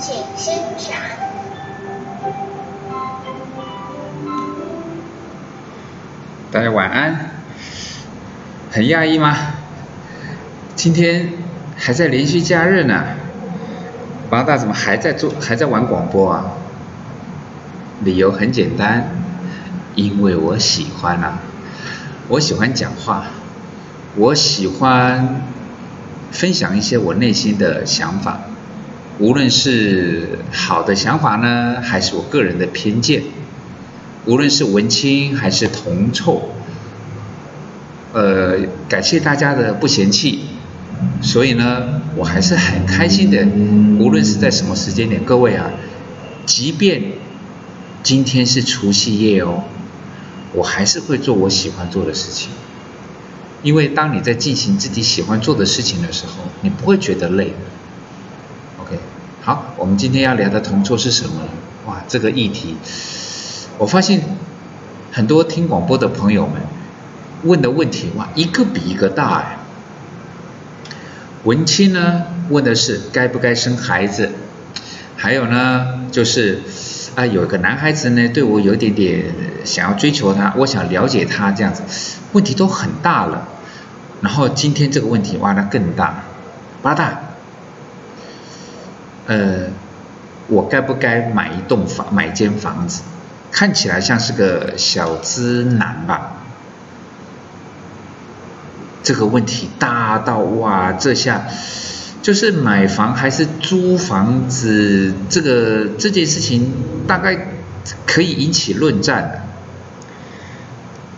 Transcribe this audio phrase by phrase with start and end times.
[0.00, 0.96] 请欣赏。
[6.52, 7.30] 大家晚安。
[8.70, 9.36] 很讶异吗？
[10.76, 11.32] 今天
[11.76, 13.02] 还在连续假日呢，
[14.30, 16.52] 八大怎么还在做还在玩广播啊？
[18.04, 19.10] 理由很简单，
[19.96, 21.40] 因为我喜欢啊，
[22.28, 23.24] 我喜欢讲话，
[24.14, 25.42] 我喜欢
[26.30, 28.38] 分享一些我内心的想法，
[29.18, 33.22] 无论是好的想法呢，还是我个人的偏见，
[34.26, 36.50] 无论是文青还是铜臭，
[38.12, 38.58] 呃，
[38.88, 40.40] 感谢大家的不嫌弃，
[41.20, 43.44] 所以呢，我还是很开心的，
[43.98, 45.70] 无论是在什么时间点，各位啊，
[46.46, 47.02] 即便。
[48.00, 49.64] 今天是除夕夜哦，
[50.54, 52.48] 我还是会做我喜欢做的事情，
[53.62, 57.52] 因为当你在进行自己喜欢做的事情的时候，你不会觉得累。
[59.78, 61.42] 我们今天要聊的同桌是什么？
[61.86, 62.76] 哇，这个议题，
[63.78, 64.20] 我发现
[65.12, 66.60] 很多听广播的朋友们
[67.44, 69.58] 问的问题，哇，一个比一个大哎。
[71.44, 74.32] 文青呢问的是该不该生孩子，
[75.16, 76.60] 还有呢就是。
[77.14, 79.24] 啊，有一个男孩子呢，对我有点点
[79.64, 81.82] 想要追求他，我想了解他这样子，
[82.32, 83.48] 问题都很大了。
[84.20, 86.22] 然后今天这个问题哇，那更大，
[86.80, 87.18] 八大，
[89.28, 89.66] 呃，
[90.48, 93.02] 我该不该买一栋房，买一间房子？
[93.52, 96.32] 看起来像是个小资男吧？
[99.02, 101.44] 这个问题大到哇，这下。
[102.20, 106.72] 就是买房还是租房子，这个这件事情
[107.06, 107.48] 大概
[108.06, 109.46] 可以引起论战。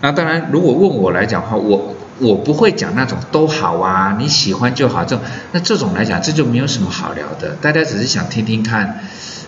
[0.03, 5.25] 那当然，如果问我来讲的话，我我不会讲那种都好啊，你喜欢就好这种。
[5.53, 7.57] 那这种来讲，这就没有什么好聊的。
[7.63, 9.01] 大家只是想听听看，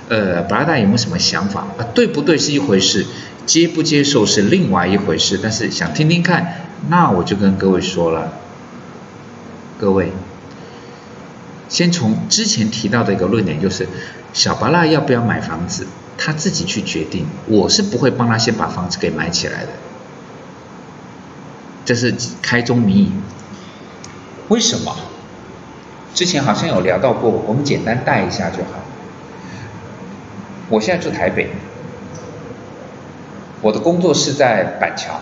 [0.08, 1.84] 呃，巴拉达有没有什么想法啊？
[1.94, 3.06] 对不对是一回事，
[3.46, 5.38] 接不接受是另外一回事。
[5.42, 6.54] 但是想听听看，
[6.88, 8.32] 那我就跟各位说了，
[9.78, 10.12] 各位。
[11.68, 13.88] 先从之前提到的一个论点，就是
[14.34, 15.86] 小巴拉要不要买房子，
[16.18, 17.26] 他自己去决定。
[17.46, 19.68] 我是不会帮他先把房子给买起来的，
[21.84, 23.12] 这是开宗明义。
[24.48, 24.94] 为什么？
[26.14, 28.80] 之前好像有聊到过，我们简单带一下就好。
[30.68, 31.48] 我现在住台北，
[33.62, 35.20] 我的工作是在板桥。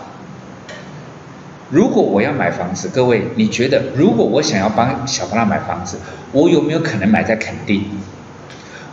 [1.69, 5.97] 如果我要买房子，各位，你觉得如果我想要帮小朋友买房子，
[6.33, 7.85] 我有没有可能买在垦丁？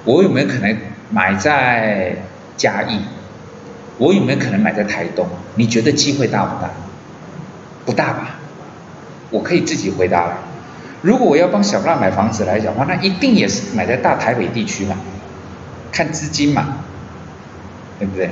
[0.05, 0.77] 我有没有可能
[1.11, 2.17] 买在
[2.57, 3.01] 嘉义？
[3.99, 5.27] 我有没有可能买在台东？
[5.57, 6.71] 你觉得机会大不大？
[7.89, 8.35] 不大吧？
[9.31, 10.37] 我可以自己回答了。
[11.01, 14.95] 如果我要帮小巴拉买房子来讲的话，那一定也是买在大台北地区嘛，
[15.91, 16.77] 看资金嘛，
[17.99, 18.31] 对不对？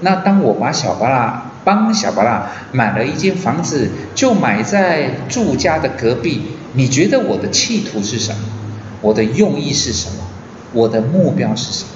[0.00, 6.48] 那当我把小巴拉帮小巴拉买了一间房子，就买在住家的隔壁。
[6.74, 8.40] 你觉得我的企图是什么？
[9.00, 10.24] 我的用意是什么？
[10.74, 11.90] 我的目标是什么？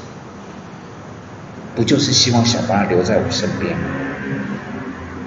[1.76, 3.84] 不就是希望小巴拉留在我身边吗？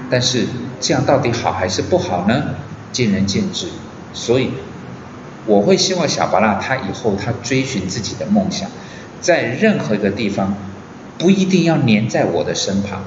[0.10, 0.46] 但是
[0.84, 2.56] 这样到底好还是不好呢？
[2.92, 3.68] 见仁见智。
[4.14, 4.52] 所以
[5.46, 8.70] 我会希望小巴拉他以后他追寻自己的梦想，
[9.22, 10.56] 在任何一个地方，
[11.18, 13.02] 不一定要黏在我的身旁。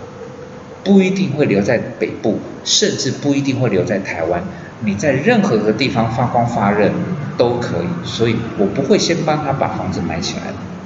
[0.82, 4.42] 不一定会留在北部，甚至不一定会留在台湾。
[4.84, 6.90] 你在任何一个地方发光发热
[7.36, 10.42] 都可以，所以我不会先帮他把房子买起来。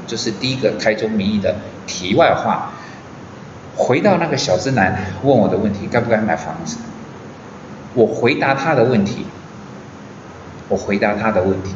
[0.07, 1.55] 这是第一个开宗明义的
[1.87, 2.73] 题外话。
[3.81, 6.77] 回到那个小资男问我的问题，该不该买房子？
[7.95, 9.27] 我回答他的问题。
[10.69, 11.75] 我回答他的问题，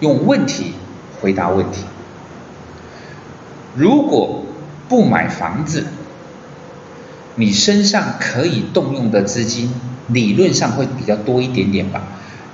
[0.00, 0.72] 用问题
[1.20, 1.84] 回答问题。
[3.74, 4.46] 如果
[4.88, 5.84] 不买房子，
[7.34, 9.70] 你身上可以动用的资金，
[10.06, 12.00] 理论上会比较多一点点吧。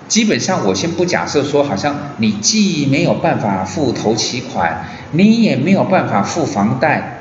[0.09, 7.21] 基本上，我先不假设说，好像你既没有办法付头期款，你也没有办法付房贷。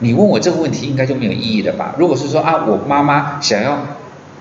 [0.00, 1.94] 你问我这个问题，应该就没有意义了吧？
[1.98, 3.78] 如果是说啊，我妈妈想要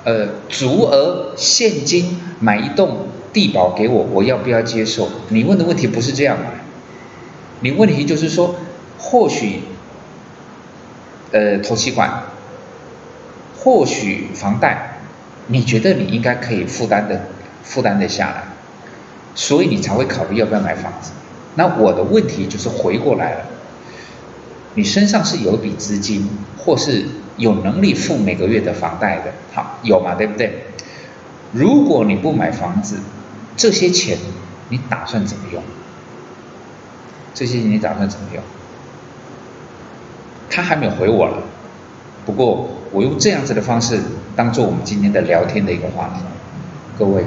[0.03, 5.07] 呃足额现金买一栋地保给我，我要不要接受？
[5.29, 6.45] 你问的问题不是这样吧？
[7.59, 8.55] 你问题就是说，
[8.97, 9.61] 或许
[11.31, 12.23] 呃头期款。
[13.61, 15.01] 或许房贷，
[15.47, 17.19] 你觉得你应该可以负担的
[17.61, 18.43] 负担得下来，
[19.35, 21.11] 所以你才会考虑要不要买房子。
[21.55, 23.45] 那我的问题就是回过来了，
[24.75, 26.27] 你身上是有一笔资金，
[26.57, 27.05] 或是
[27.37, 30.65] 有能力付每个月的房贷的，好，有嘛，对不对？
[31.51, 32.97] 如果你不买房子，
[33.57, 34.17] 这些钱
[34.69, 35.63] 你打算怎么用？
[37.33, 38.43] 这些钱你打算怎么用？
[40.49, 41.43] 他还没有回我了，
[42.25, 43.99] 不过我用这样子的方式
[44.35, 46.21] 当做我们今天的聊天的一个话题，
[46.97, 47.23] 各位，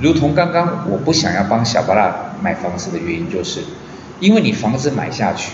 [0.00, 3.60] 如同刚刚我不想要帮小巴拉买房子的原因，就是
[4.18, 5.52] 因为你房子买下去。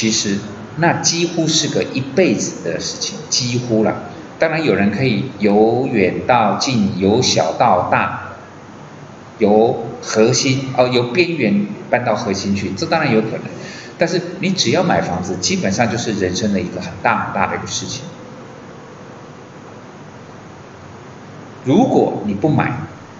[0.00, 0.38] 其实
[0.78, 4.04] 那几乎是个一辈子的事情，几乎了。
[4.38, 8.32] 当然有人可以由远到近，由小到大，
[9.36, 13.42] 由核心哦由边缘搬到核心去，这当然有可能。
[13.98, 18.02] 但是你只要买房子，基本上就是人生的一个很大很大的一个事情。
[21.66, 22.72] 如果你不买，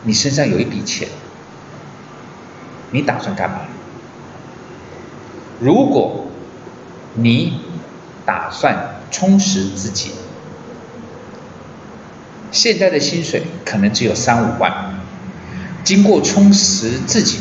[0.05, 1.06] 你身上有一笔钱，
[2.91, 3.59] 你打算干嘛？
[5.61, 6.30] 如果
[7.15, 7.61] 你
[8.25, 10.12] 打算充实自己，
[12.53, 14.73] 现在的薪水可能只有三五万，
[15.83, 17.39] 经过充实自己，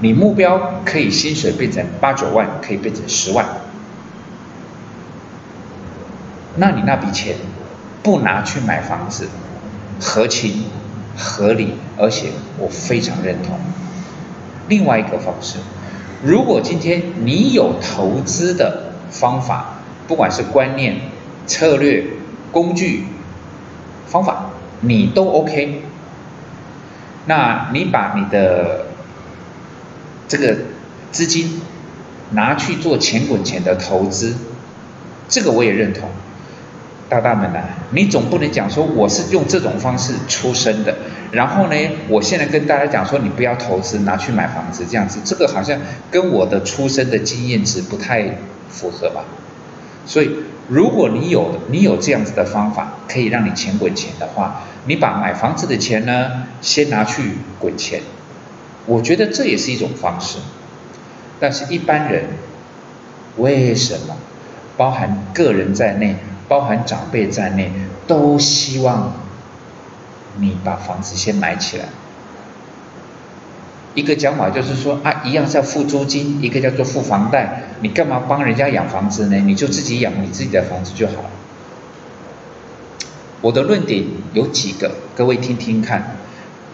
[0.00, 3.44] 你目标可以薪水变成八九万，可以变成十万，
[6.56, 7.36] 那你那笔钱
[8.02, 9.28] 不拿去买房子，
[10.00, 10.64] 合情
[11.16, 13.58] 合理，而且我非常认同。
[14.68, 15.56] 另外一个方式。
[16.24, 19.74] 如果今天你有投资的方法，
[20.08, 20.96] 不管是观念、
[21.46, 22.04] 策略、
[22.50, 23.04] 工具、
[24.06, 24.50] 方法，
[24.80, 25.82] 你都 OK，
[27.26, 28.86] 那你把你的
[30.26, 30.56] 这个
[31.12, 31.60] 资金
[32.30, 34.34] 拿去做钱滚钱的投资，
[35.28, 36.08] 这个我也认同。
[37.06, 37.60] 大大们呐，
[37.90, 40.96] 你总不能讲说我是用这种方式出生的，
[41.34, 41.76] 然后呢，
[42.08, 45.78] 我现在跟大家讲说你不要投资，拿去买房子这样子，这个好像
[46.10, 48.38] 跟我的出生的经验值不太
[48.70, 49.24] 符合吧？
[50.06, 50.30] 所以，
[50.68, 58.00] 如果你有你有这样子的方法，可以让你钱滚钱的话，你把买房子的钱呢，先拿去滚钱，
[58.86, 60.38] 我觉得这也是一种方式。
[61.40, 62.24] 但是，一般人
[63.38, 64.16] 为什么，
[64.76, 66.16] 包含个人在内？
[66.46, 67.72] 包含长辈在内，
[68.06, 69.14] 都希望
[70.38, 71.84] 你把房子先买起来。
[73.94, 79.36] 一个讲法就是说啊，一样是要付租金，一个叫做付房贷，你干嘛帮人家养房子呢？
[79.36, 81.30] 你就自己养你自己的房子就好了。
[83.40, 86.16] 我的论点有几个，各位听听看，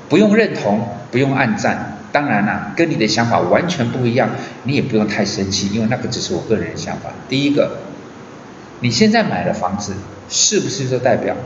[0.08, 1.98] 不用认同，不用暗赞。
[2.12, 4.30] 当然啦，跟你的想法完全不一样，
[4.64, 7.10] 你也不用太生气，因为那个只是我个人的想法。
[7.28, 7.78] 第一个。
[8.82, 9.92] 你现在买的房子，
[10.30, 11.36] 是不是就代表，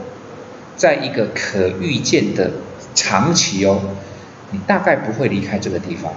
[0.77, 2.51] 在一个可预见的
[2.95, 3.81] 长期哦，
[4.51, 6.13] 你大概不会离开这个地方？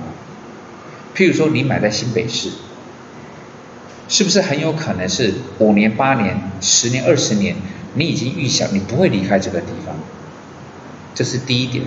[1.15, 2.49] 譬如说，你买在新北市，
[4.07, 7.55] 是不是很有可能是五年、八年、十年、二十年，
[7.95, 9.95] 你已经预想你不会离开这个地方？
[11.15, 11.85] 这是第一点，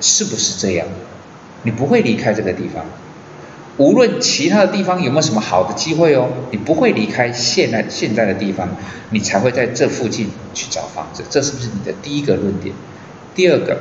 [0.00, 0.86] 是不是这样？
[1.62, 2.86] 你不会离开这个地方。
[3.76, 8.68] 无论其他的地方有没有什么好的机会哦，你不会离开现在现在的地方，
[9.10, 12.74] 你才会在这附近去找房子，这是不是你的第一个论点？
[13.34, 13.78] 第二个，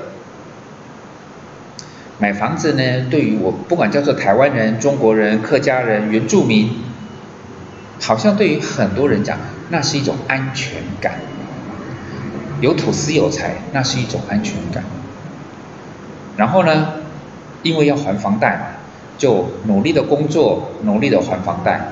[2.17, 6.71] 买房子呢，对于我不管叫做台湾人、中国人、客家人、原住民，
[7.99, 9.37] 好像对于很多人讲，
[9.69, 11.19] 那是一种安全感，
[12.61, 14.85] 有土司有财，那是一种安全感。
[16.37, 16.93] 然后呢，
[17.63, 18.78] 因为要还房贷嘛。
[19.19, 21.91] 就努力的工作，努力的还房贷，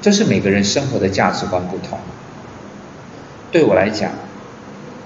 [0.00, 2.00] 这是每个人生活的价值观不同。
[3.52, 4.10] 对我来讲，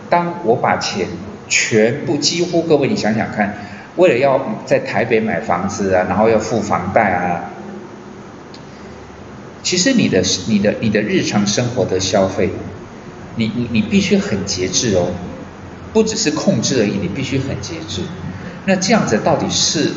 [0.08, 1.08] 当我把钱
[1.48, 3.58] 全部几乎，各位你想想看，
[3.96, 7.50] 为了要在台北买房子啊，然后要付房贷啊，
[9.64, 12.50] 其实你的你的你的日常生活的消费，
[13.34, 15.08] 你你你必须很节制哦，
[15.92, 18.02] 不只是控制而已，你必须很节制。
[18.66, 19.92] 那这样子到底是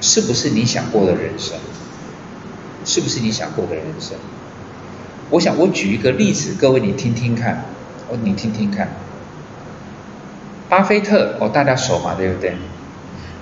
[0.00, 1.56] 是不是你想过的人生？
[2.84, 4.16] 是不是你想过的人生？
[5.30, 7.64] 我想我举一个例子，各位你听听看，
[8.08, 8.88] 哦你听听看，
[10.68, 12.56] 巴菲特哦大家熟嘛对不对？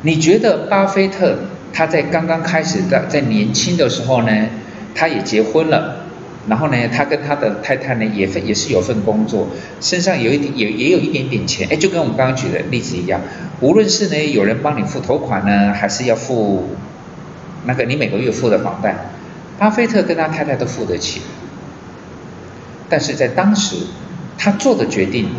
[0.03, 1.39] 你觉得巴菲特
[1.73, 4.49] 他在刚刚开始在在年轻的时候呢，
[4.95, 6.06] 他也结婚了？
[6.49, 9.49] 然后呢，他跟他的太太呢也份也是有份工作，
[9.81, 13.21] 身上有一点也也有一点点钱，哎，就跟我们刚刚举的例子一样，
[13.61, 16.69] 无论是呢有人帮你付头款呢，还是要付
[17.65, 18.95] 那个你每个月付的房贷，
[19.59, 21.21] 巴菲特跟他太太都付得起。
[22.89, 23.77] 但是在当时，
[24.39, 25.31] 他做的决定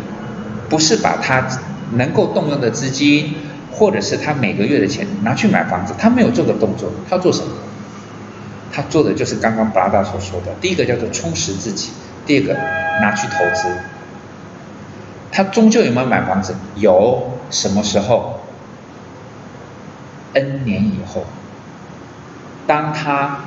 [0.68, 1.48] 不是把他
[1.94, 3.32] 能够动用的资金
[3.72, 7.52] 或者是他每个月的钱拿去买房子，他没有做个动作，他做什么？
[8.72, 11.90] 他做的就是刚刚布拉达所说的，第一个叫做充实自己，
[12.26, 12.54] 第二个
[13.00, 13.68] 拿去投资。
[15.30, 16.54] 他终究有没有买房子？
[16.76, 18.40] 有，什么时候
[20.32, 21.24] ？N 年以后，
[22.66, 23.44] 当他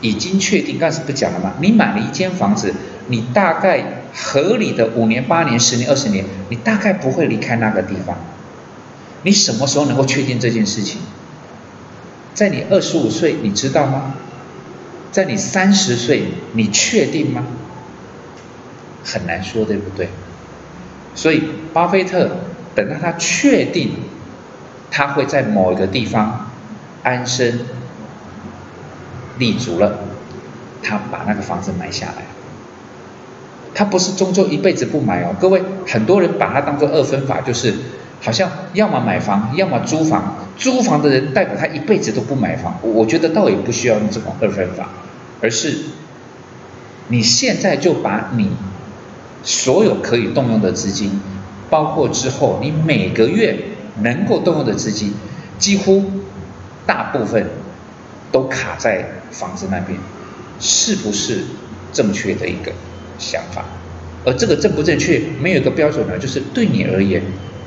[0.00, 1.52] 已经确定，刚才不讲了吗？
[1.60, 2.74] 你买了一间房子，
[3.08, 8.16] 你大概合理的五年、八年、十年、二十年，你大概不会离开那个地方。
[9.22, 11.00] 你什么时候能够确定这件事情？
[12.34, 14.14] 在你二十五岁，你知道吗？
[15.10, 17.44] 在你三十岁，你确定吗？
[19.04, 20.08] 很难说，对不对？
[21.14, 21.42] 所以，
[21.74, 22.30] 巴菲特
[22.74, 23.90] 等到他确定
[24.90, 26.50] 他会在某一个地方
[27.02, 27.60] 安身
[29.38, 29.98] 立足了，
[30.82, 32.24] 他把那个房子买下来。
[33.74, 37.74] 他不是终究一辈子不买哦，各位，很多人把它当做二分法，就是
[38.22, 40.41] 好像要么买房，要么租房。
[40.62, 44.88] 租房的人代表他一辈子都不买房，我觉得倒也不需要用这种二分法，
[45.40, 45.76] 而是
[47.08, 48.48] 你现在就把你。
[49.44, 51.18] 所有可以动用的资金，
[51.68, 53.58] 包括之后你每个月
[54.00, 55.12] 能够动用的资金，
[55.58, 56.04] 几乎
[56.86, 57.44] 大部分
[58.30, 59.98] 都卡在房子那边，
[60.60, 61.40] 是不是
[61.92, 62.70] 正确的一个
[63.18, 63.64] 想法？
[64.24, 66.16] 而这个正不正确，没有一个标准呢？
[66.16, 67.20] 就是对你而言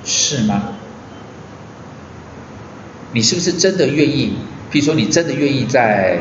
[0.06, 0.70] 是吗？
[3.16, 4.34] 你是不是真的愿意？
[4.70, 6.18] 比如说，你真的愿意在，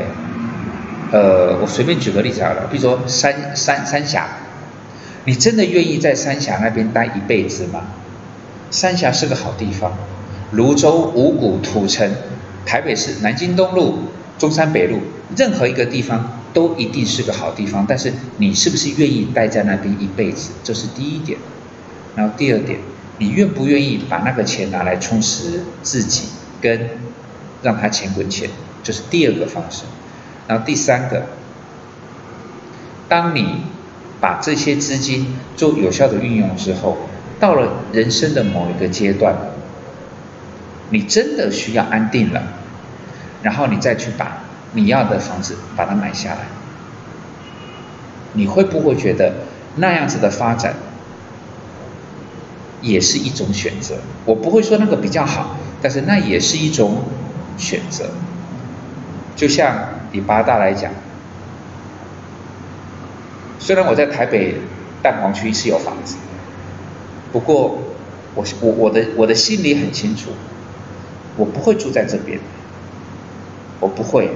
[1.11, 4.29] 呃，我随便举个例子好了，比如说三三三峡。
[5.25, 7.81] 你真的愿意在三峡那边待一辈子吗？
[8.71, 9.91] 三峡是个好地方，
[10.51, 12.09] 泸州、五股、土城、
[12.65, 13.99] 台北市南京东路、
[14.37, 14.99] 中山北路，
[15.35, 17.85] 任何一个地方都一定是个好地方。
[17.85, 20.51] 但是你是不是愿意待在那边一辈子？
[20.63, 21.37] 这是第一点。
[22.15, 22.79] 然后第二点，
[23.17, 26.27] 你愿不愿意把那个钱拿来充实自己，
[26.65, 26.89] 跟
[27.61, 28.49] 让他钱滚钱？
[28.83, 29.83] 这是第二个方式。
[30.47, 31.27] 然后第三个，
[33.07, 33.57] 当你。
[34.21, 36.97] 把这些资金做有效的运用之后，
[37.39, 39.35] 到了人生的某一个阶段，
[40.89, 42.41] 你真的需要安定了，
[43.43, 44.41] 然后你再去把
[44.73, 46.47] 你要的房子把它买下来，
[48.33, 49.33] 你会不会觉得
[49.75, 50.73] 那样子的发展
[52.81, 53.97] 也是一种选择？
[54.25, 57.03] 我不会说那个比较好，但是那也是一种
[57.59, 58.09] 选择。
[59.35, 60.91] 就像以八大来讲。
[63.59, 64.55] 虽然我在台北
[65.03, 66.15] 蛋黄区是有房子，
[67.31, 67.77] 不过
[68.33, 70.31] 我我我的我的心里很清楚，
[71.37, 72.39] 我不会住在这边，
[73.79, 74.31] 我不会，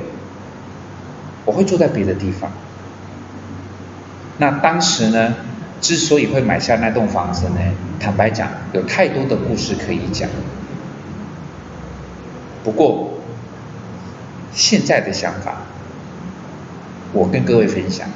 [1.46, 2.51] 我会住在别的地方。
[4.38, 5.34] 那当时呢，
[5.82, 7.60] 之所以会买下那栋房子呢，
[8.00, 10.29] 坦白讲，有太多的故事可以讲。
[12.63, 13.19] 不过
[14.51, 15.63] 现在的想法，
[17.13, 18.07] 我跟各位分享。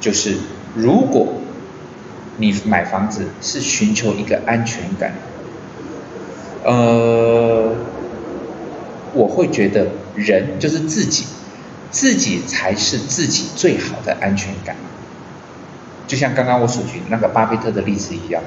[0.00, 0.36] 就是
[0.76, 1.26] 如果
[2.36, 5.12] 你买房子是寻求一个安全感，
[6.62, 7.74] 呃，
[9.12, 11.24] 我会觉得人就是自己，
[11.90, 14.76] 自己才是自己最好的安全感。
[16.06, 18.40] 就像刚刚我所举那个巴菲特的例子一样，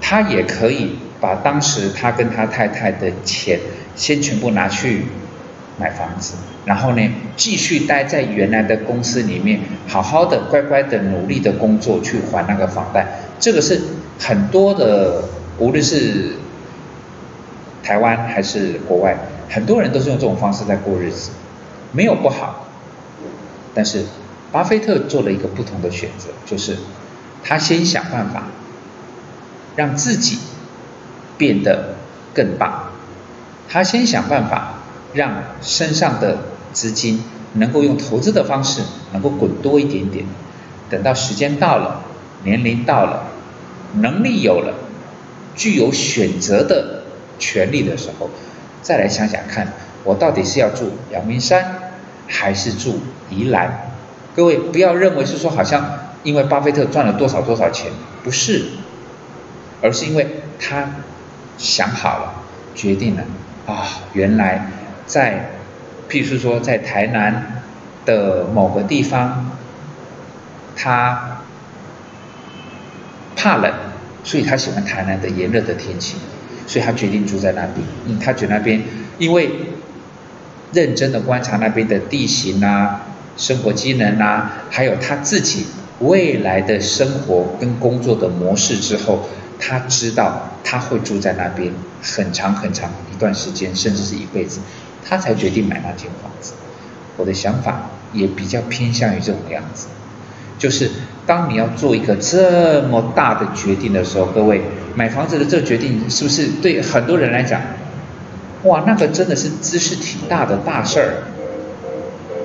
[0.00, 3.60] 他也可以把当时他跟他太太的钱
[3.96, 5.06] 先全部拿去。
[5.78, 13.06] 买房子，然后呢，继续待在原来的公司里面，好好的、乖乖的、努力的工作去还那个房贷。
[13.38, 13.78] 这个是
[14.18, 15.24] 很多的，
[15.58, 16.36] 无论是
[17.82, 19.18] 台湾还是国外，
[19.50, 21.32] 很多人都是用这种方式在过日子，
[21.92, 22.66] 没有不好。
[23.74, 24.06] 但是
[24.50, 26.74] 巴菲特做了一个不同的选择，就是
[27.44, 28.44] 他先想办法
[29.76, 30.38] 让自己
[31.36, 31.96] 变得
[32.32, 32.85] 更棒，
[33.68, 34.72] 他先想办法。
[35.14, 35.32] 让
[35.62, 36.36] 身上的
[36.74, 38.82] 资金能够用投资的方式
[39.14, 40.26] 能够滚多一点点，
[40.90, 42.02] 等到时间到了，
[42.44, 43.22] 年龄到了，
[43.94, 44.74] 能力有了，
[45.54, 47.04] 具有选择的
[47.38, 48.28] 权利的时候，
[48.82, 49.72] 再来想想看，
[50.04, 51.94] 我到底是要住阳明山
[52.26, 53.92] 还是住宜兰？
[54.34, 57.90] 各位不要认为是说好像因为巴菲特赚了多少多少钱，
[58.22, 58.66] 不是，
[59.80, 60.90] 而是因为他
[61.56, 62.34] 想好了，
[62.74, 63.22] 决定了
[63.66, 64.66] 啊，原来。
[65.06, 65.50] 在，
[66.08, 67.62] 譬如说，在台南
[68.04, 69.52] 的某个地方，
[70.74, 71.42] 他
[73.36, 73.72] 怕冷，
[74.24, 76.16] 所以他喜欢台南的炎热的天气，
[76.66, 77.86] 所以他决定住在那边。
[78.06, 78.82] 嗯，他觉得那边
[79.18, 79.48] 因为
[80.72, 83.06] 认真的观察那边的地形啊、
[83.36, 85.66] 生活机能啊，还有他自己
[86.00, 89.28] 未来的生活跟工作的模式之后，
[89.60, 94.58] 他知道他会住在那边很长很长一段时间，甚至是一辈子，
[95.08, 96.54] 他才决定买那间房子。
[97.16, 97.82] 我的想法
[98.12, 99.86] 也比较偏向于这种样子，
[100.58, 100.90] 就是
[101.24, 104.60] 当你要做一个这么大的决定的时候，各位
[104.96, 107.62] 买房子的这个决定是不是对很多人来讲，
[108.64, 111.14] 哇，那个真的是姿势挺大的大事儿。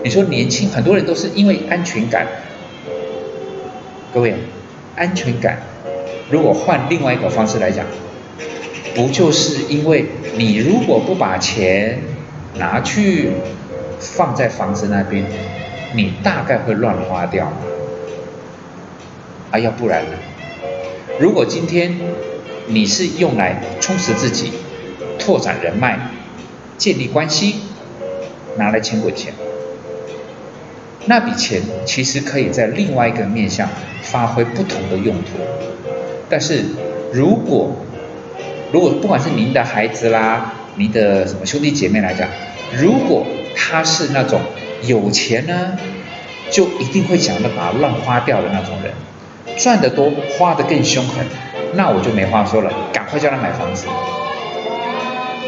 [0.04, 2.28] 你说年轻，很多人都是因为安全感。
[4.14, 4.36] 各位，
[4.96, 5.58] 安全感，
[6.30, 7.86] 如果换另外一个方式来讲，
[8.96, 10.06] 不就是因为
[10.36, 12.00] 你如果不把钱
[12.56, 13.32] 拿去
[14.00, 15.26] 放在房子那边，
[15.96, 17.52] 你大概会乱花掉。
[19.52, 20.12] 啊，要不然呢？
[21.20, 21.98] 如果今天
[22.68, 24.52] 你是用来充实自己、
[25.20, 26.00] 拓展人脉、
[26.78, 27.56] 建立关系，
[28.58, 29.34] 拿来钱滚钱。
[31.06, 33.68] 那笔钱其实可以在另外一个面向
[34.04, 35.38] 发挥不同的用途，
[36.30, 36.64] 但是
[37.12, 37.76] 如果
[38.72, 42.28] 如果不管是您的孩子啦，您的什么兄弟姐妹来讲，
[42.78, 43.26] 如果
[43.56, 44.42] 他是那种
[44.84, 45.78] 有钱呢，
[46.50, 48.94] 就一定会想着把它乱花掉的那种人，
[49.58, 51.26] 赚得多花得更凶狠，
[51.74, 53.88] 那我就没话说了，赶快叫他买房子，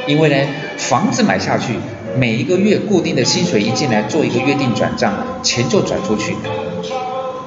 [0.06, 0.36] 因为呢，
[0.78, 1.74] 房子买下去。
[2.16, 5.12] 每一个月固定的薪水一进来，做一个约定转账，
[5.42, 6.36] 钱就转出去，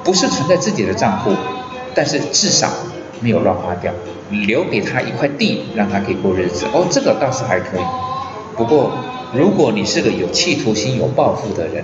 [0.03, 1.31] 不是存在自己的账户，
[1.95, 2.69] 但是至少
[3.21, 3.93] 没有乱花掉，
[4.31, 6.65] 留给他一块地，让他可以过日子。
[6.73, 7.81] 哦，这个倒是还可以。
[8.55, 8.97] 不过，
[9.33, 11.83] 如果你是个有企图心、有抱负的人，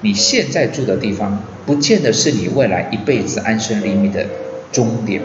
[0.00, 4.26] 你现在住的地方，不见得是你未来一辈子安身立命的
[4.72, 5.20] 终点。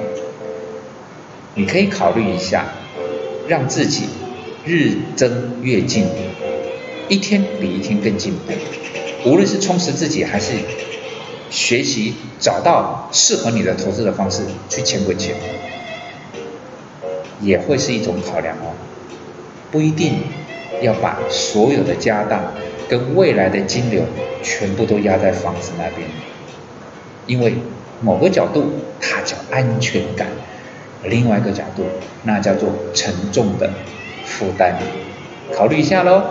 [1.55, 2.65] 你可以考虑一下，
[3.48, 4.05] 让自己
[4.65, 6.05] 日增月进。
[7.10, 10.53] 一天比一天更进步，无论是充实自己，还是
[11.50, 15.36] 学习找到适合你的投资的方式去钱滚钱，
[17.43, 18.73] 也会是一种考量哦。
[19.71, 20.15] 不一定
[20.82, 22.41] 要把所有的家当
[22.88, 24.03] 跟未来的金流
[24.41, 26.08] 全部都压在房子那边，
[27.27, 27.56] 因为
[28.01, 30.27] 某个角度它叫安全感，
[31.03, 31.84] 另外一个角度
[32.23, 33.69] 那叫做沉重的
[34.25, 34.75] 负担，
[35.53, 36.23] 考虑一下喽。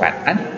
[0.00, 0.57] 晚安。